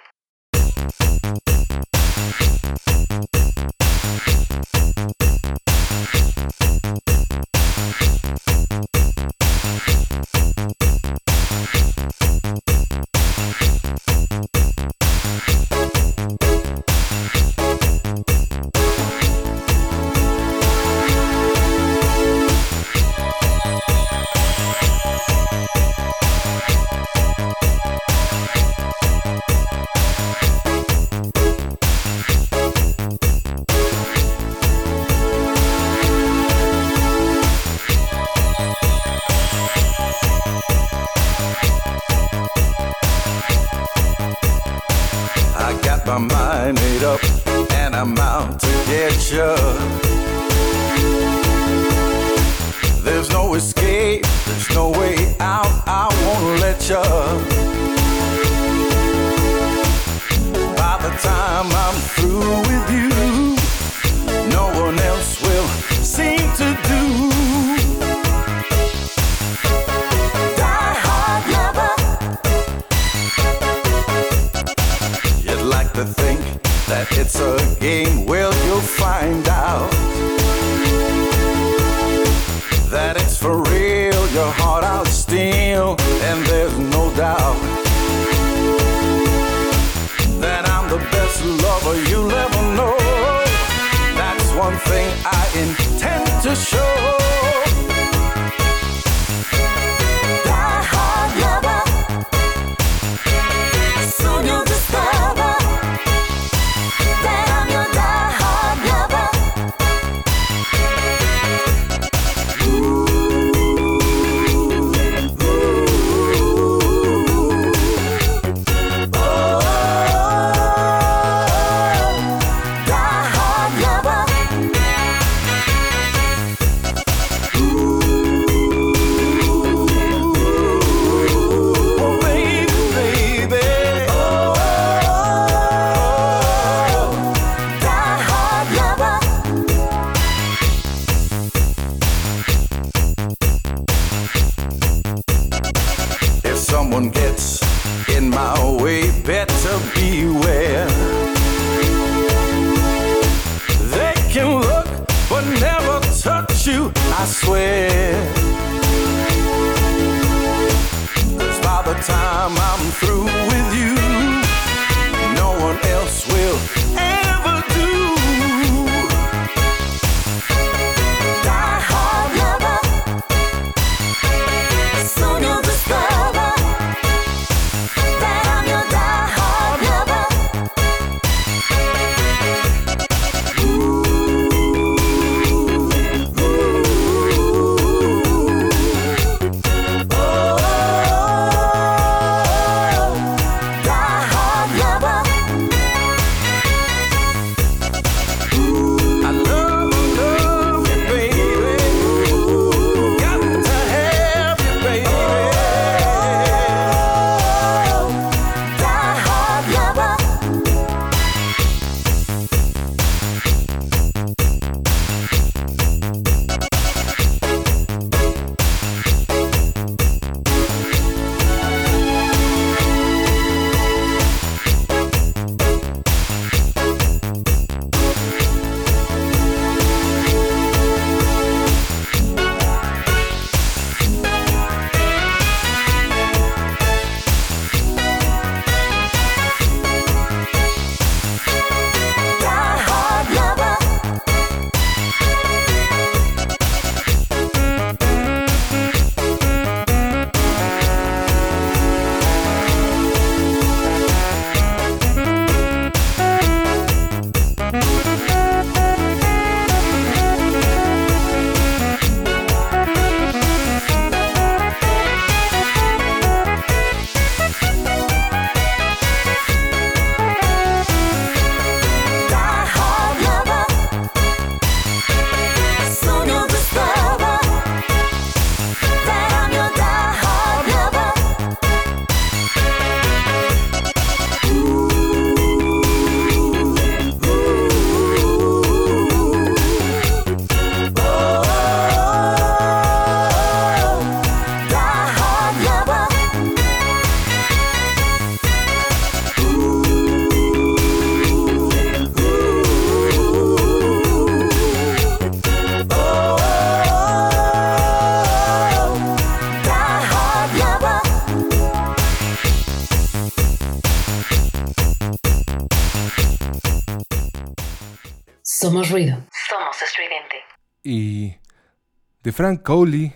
De 322.24 322.32
Frank 322.32 322.62
Cowley 322.62 323.16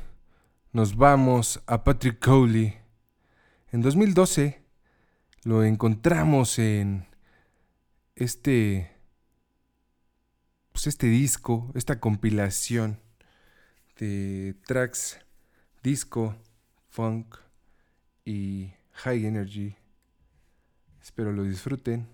nos 0.72 0.96
vamos 0.96 1.62
a 1.68 1.84
Patrick 1.84 2.20
Cowley. 2.20 2.76
En 3.72 3.82
2012 3.82 4.64
lo 5.44 5.64
encontramos 5.64 6.58
en 6.58 7.08
este 8.16 8.92
pues 10.72 10.88
este 10.88 11.08
disco, 11.08 11.72
esta 11.76 12.00
compilación 12.00 13.00
de 13.98 14.56
tracks 14.66 15.20
disco, 15.84 16.36
funk 16.90 17.38
y 18.26 18.74
high 18.92 19.26
energy. 19.26 19.76
Espero 21.02 21.32
lo 21.32 21.44
disfruten. 21.44 22.10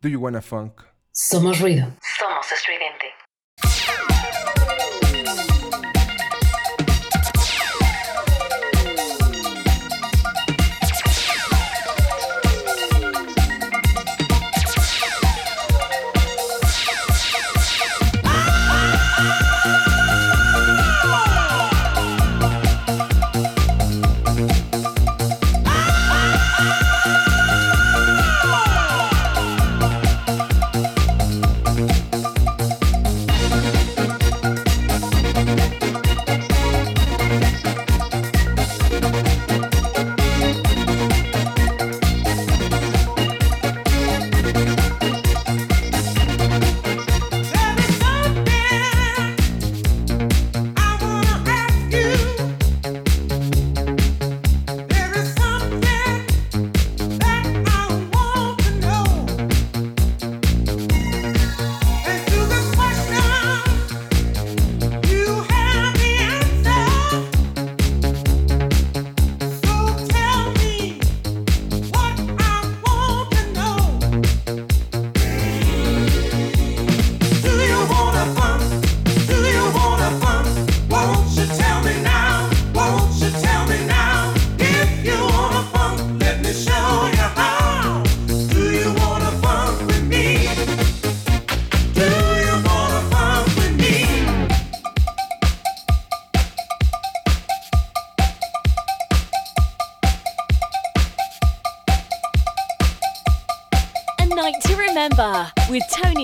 Do 0.00 0.08
you 0.08 0.20
wanna 0.20 0.40
funk? 0.40 0.82
Somos 1.10 1.60
ruido. 1.60 1.92
Somos 2.18 2.50
estridente. 2.52 2.99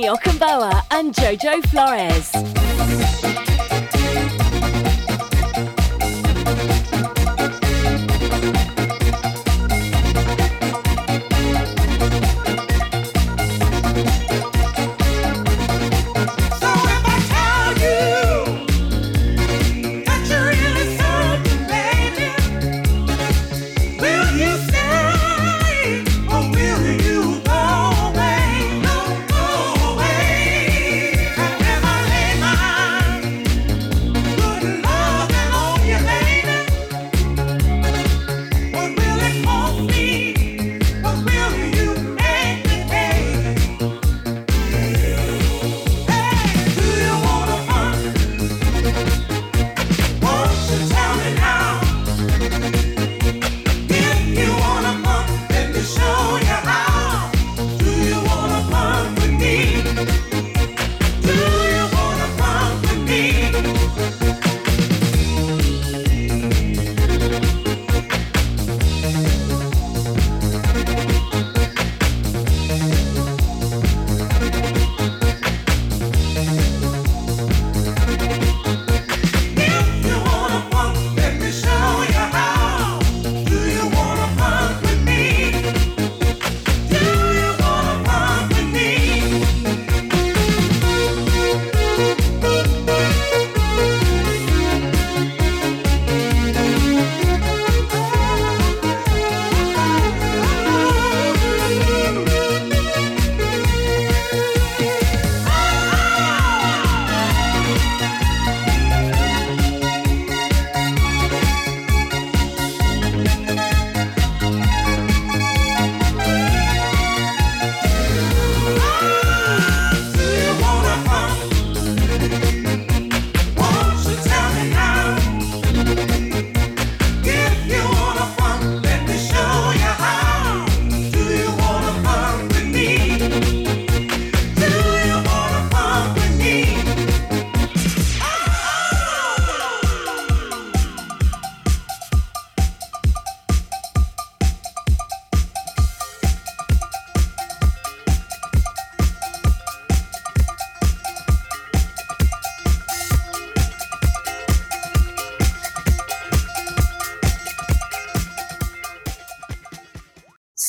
Jochen 0.07 0.39
and 0.93 1.13
Jojo 1.13 1.61
Flores. 1.67 2.56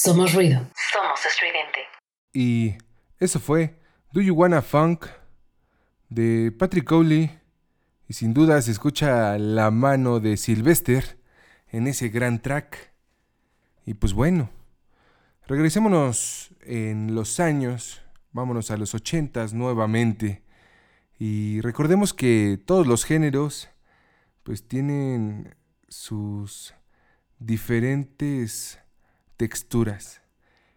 Somos 0.08 0.34
ruido. 0.34 0.66
Somos 0.94 1.20
estridente. 1.26 1.80
Y 2.32 2.76
Eso 3.20 3.42
fue 3.42 3.78
Do 4.14 4.22
You 4.22 4.36
Wanna 4.36 4.62
Funk 4.62 5.06
de 6.08 6.54
Patrick 6.58 6.86
Cowley. 6.86 7.38
Y 8.08 8.14
sin 8.14 8.34
duda 8.34 8.62
se 8.62 8.72
escucha 8.72 9.38
la 9.38 9.70
mano 9.70 10.22
de 10.22 10.38
Sylvester 10.38 11.20
en 11.68 11.88
ese 11.88 12.08
gran 12.08 12.42
track. 12.42 12.94
Y 13.86 13.96
pues 13.96 14.14
bueno, 14.14 14.50
regresémonos 15.46 16.56
en 16.62 17.14
los 17.14 17.42
años, 17.42 18.02
vámonos 18.32 18.72
a 18.72 18.78
los 18.78 18.96
ochentas 18.96 19.54
nuevamente. 19.54 20.42
Y 21.20 21.60
recordemos 21.60 22.14
que 22.14 22.58
todos 22.66 22.88
los 22.88 23.04
géneros 23.04 23.68
pues 24.44 24.66
tienen 24.70 25.54
sus 25.90 26.74
diferentes 27.40 28.80
texturas. 29.38 30.22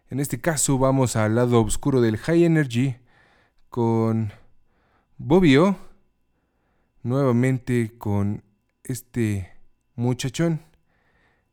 En 0.09 0.19
este 0.19 0.39
caso 0.39 0.77
vamos 0.77 1.15
al 1.15 1.35
lado 1.35 1.61
oscuro 1.61 2.01
del 2.01 2.17
High 2.17 2.45
Energy 2.45 2.97
con 3.69 4.31
Bobio, 5.17 5.77
nuevamente 7.03 7.97
con 7.97 8.43
este 8.83 9.53
muchachón 9.95 10.61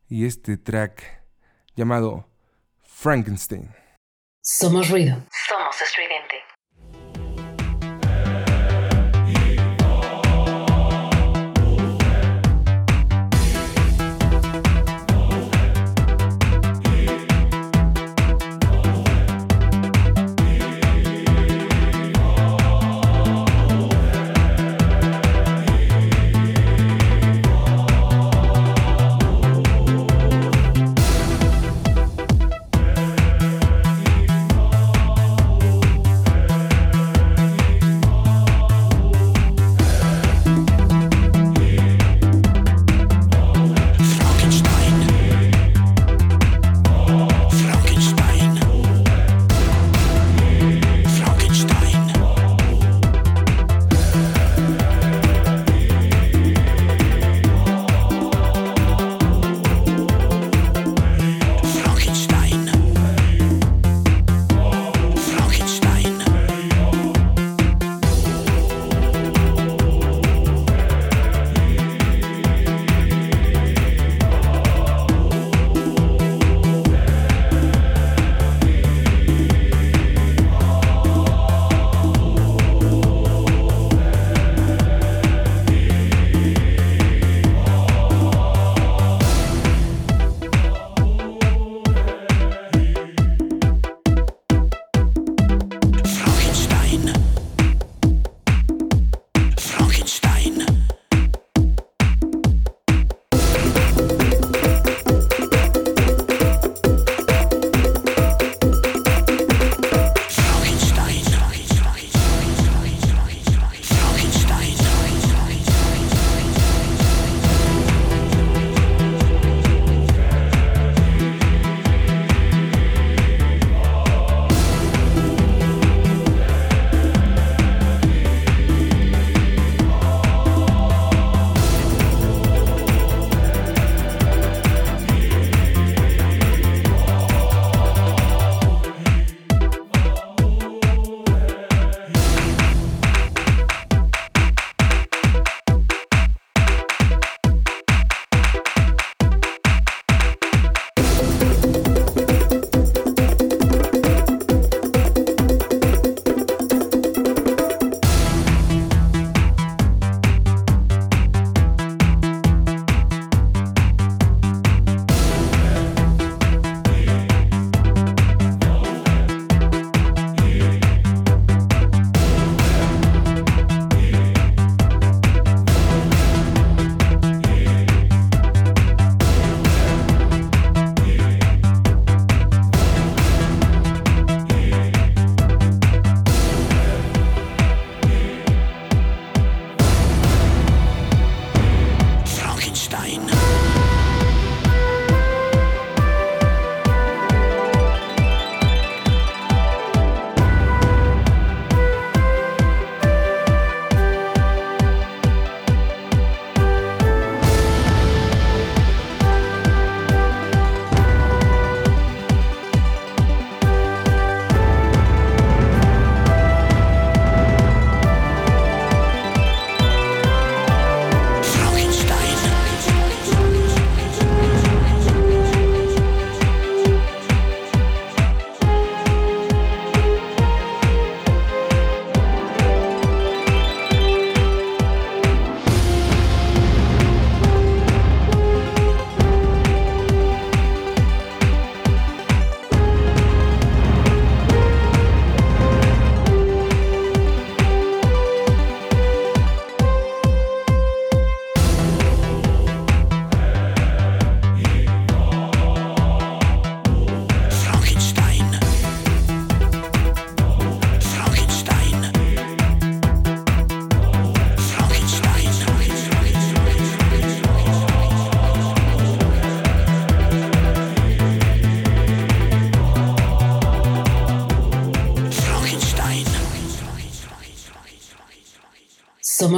y 0.09 0.27
este 0.27 0.57
track 0.57 1.23
llamado 1.77 2.29
Frankenstein. 2.83 3.75
Somos 4.43 4.89
ruido. 4.89 5.23
Somos 5.49 5.81
estridente. 5.83 6.08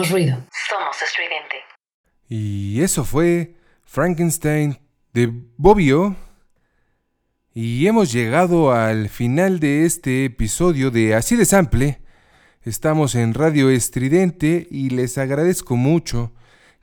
Ruido. 0.09 0.36
Somos 0.68 0.97
estridente. 1.02 1.56
Y 2.28 2.81
eso 2.82 3.05
fue 3.05 3.56
Frankenstein 3.85 4.78
de 5.12 5.31
Bobbio. 5.56 6.16
Y 7.52 7.86
hemos 7.86 8.12
llegado 8.12 8.72
al 8.72 9.09
final 9.09 9.59
de 9.59 9.85
este 9.85 10.24
episodio 10.24 10.90
de 10.90 11.14
Así 11.14 11.36
de 11.36 11.44
Sample. 11.44 12.01
Estamos 12.62 13.14
en 13.14 13.35
Radio 13.35 13.68
Estridente 13.68 14.68
y 14.70 14.90
les 14.90 15.18
agradezco 15.18 15.77
mucho 15.77 16.32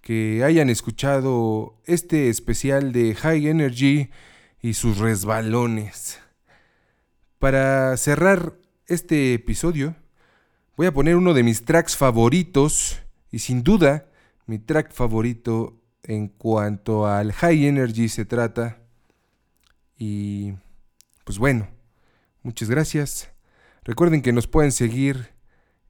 que 0.02 0.44
hayan 0.44 0.70
escuchado 0.70 1.82
este 1.86 2.30
especial 2.30 2.92
de 2.92 3.16
High 3.16 3.48
Energy 3.48 4.10
y 4.62 4.74
sus 4.74 4.98
resbalones. 4.98 6.20
Para 7.40 7.96
cerrar 7.98 8.58
este 8.88 9.34
episodio, 9.34 9.96
voy 10.76 10.88
a 10.88 10.94
poner 10.94 11.16
uno 11.16 11.34
de 11.34 11.44
mis 11.44 11.64
tracks 11.64 11.96
favoritos 11.96 13.02
y 13.32 13.40
sin 13.40 13.64
duda 13.64 14.10
mi 14.46 14.60
track 14.60 14.92
favorito 14.92 15.82
en 16.04 16.28
cuanto 16.30 17.08
al 17.08 17.34
High 17.34 17.68
Energy 17.68 18.10
se 18.10 18.26
trata. 18.26 18.80
Y 19.98 20.54
pues 21.24 21.38
bueno, 21.38 21.68
muchas 22.44 22.70
gracias. 22.70 23.30
Recuerden 23.84 24.22
que 24.22 24.32
nos 24.32 24.48
pueden 24.48 24.72
seguir 24.72 25.34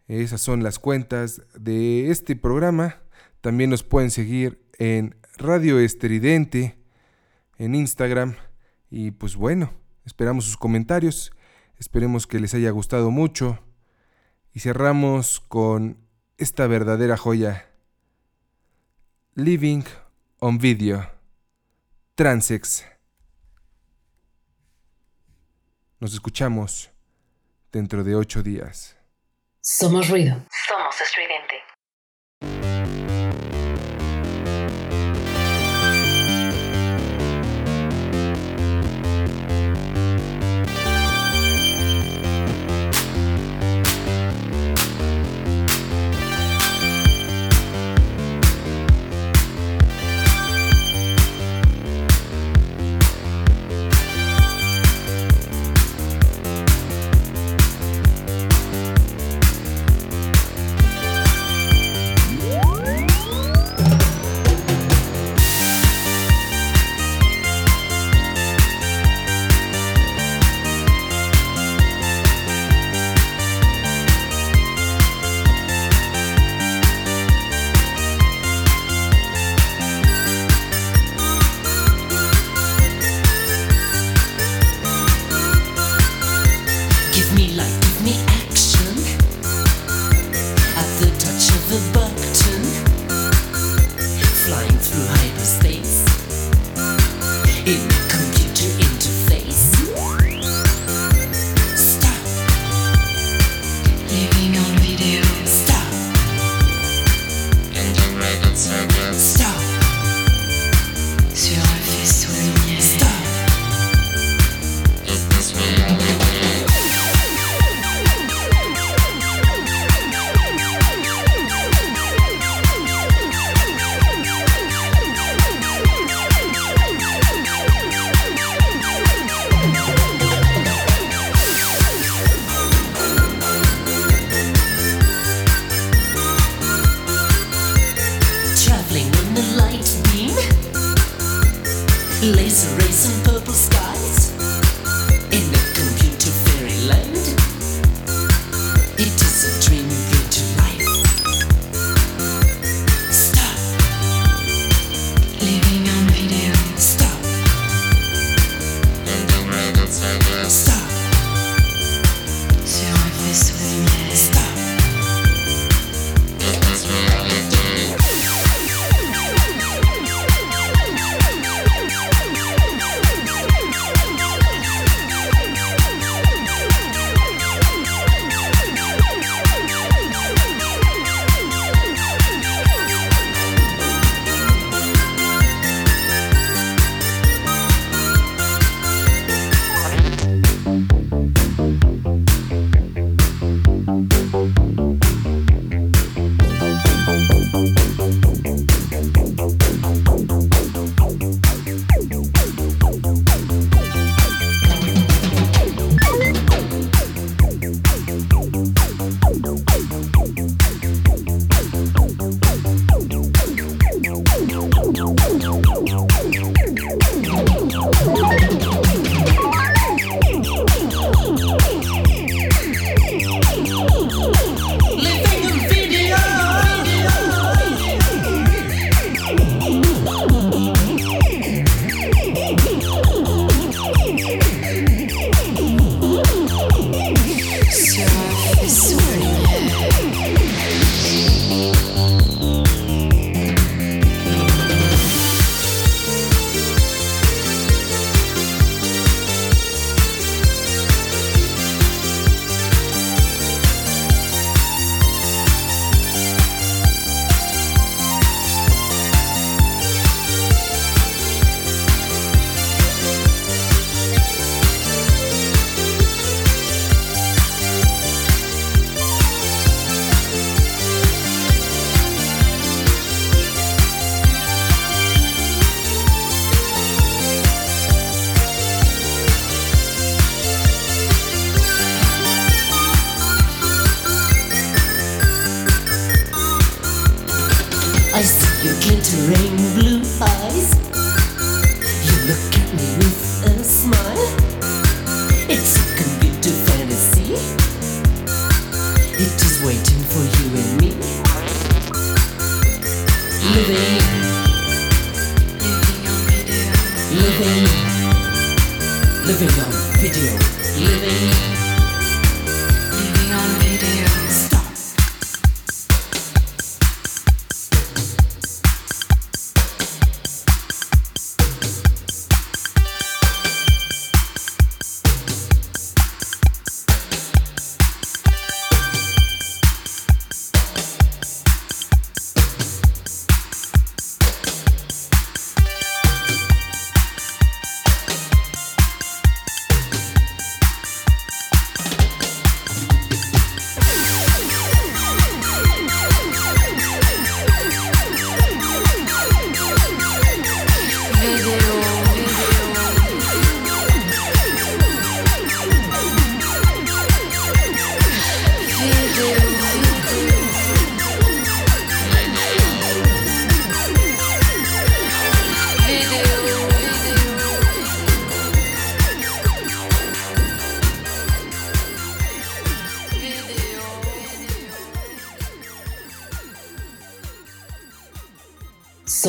Esas 0.07 0.41
son 0.41 0.63
las 0.63 0.79
cuentas 0.79 1.41
de 1.57 2.09
este 2.11 2.35
programa. 2.35 3.01
También 3.41 3.69
nos 3.69 3.83
pueden 3.83 4.11
seguir 4.11 4.61
en 4.77 5.15
Radio 5.41 5.79
Estridente, 5.79 6.77
en 7.57 7.73
Instagram. 7.73 8.35
Y 8.91 9.11
pues 9.11 9.35
bueno, 9.35 9.73
esperamos 10.05 10.45
sus 10.45 10.55
comentarios. 10.55 11.31
Esperemos 11.77 12.27
que 12.27 12.39
les 12.39 12.53
haya 12.53 12.69
gustado 12.69 13.09
mucho. 13.09 13.59
Y 14.53 14.59
cerramos 14.59 15.39
con 15.39 15.97
esta 16.37 16.67
verdadera 16.67 17.17
joya. 17.17 17.67
Living 19.33 19.83
on 20.39 20.59
Video. 20.59 21.09
Transex. 22.13 22.85
Nos 25.99 26.13
escuchamos 26.13 26.91
dentro 27.71 28.03
de 28.03 28.15
ocho 28.15 28.43
días. 28.43 28.95
Somos 29.59 30.09
ruido. 30.09 30.35
Somos 30.67 31.01
estridente. 31.01 31.30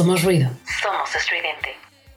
Somos 0.02 0.24
ruido. 0.24 0.50